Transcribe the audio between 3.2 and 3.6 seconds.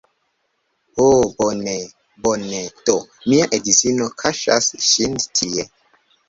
mia